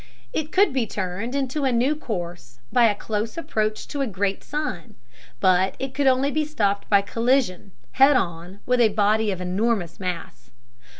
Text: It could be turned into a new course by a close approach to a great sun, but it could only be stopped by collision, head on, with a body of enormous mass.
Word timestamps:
It 0.33 0.51
could 0.51 0.73
be 0.73 0.87
turned 0.87 1.35
into 1.35 1.63
a 1.63 1.71
new 1.71 1.95
course 1.95 2.57
by 2.73 2.85
a 2.85 2.95
close 2.95 3.37
approach 3.37 3.87
to 3.89 4.01
a 4.01 4.07
great 4.07 4.43
sun, 4.43 4.95
but 5.39 5.75
it 5.77 5.93
could 5.93 6.07
only 6.07 6.31
be 6.31 6.43
stopped 6.43 6.89
by 6.89 7.03
collision, 7.03 7.71
head 7.91 8.15
on, 8.15 8.61
with 8.65 8.81
a 8.81 8.89
body 8.89 9.29
of 9.29 9.39
enormous 9.39 9.99
mass. 9.99 10.49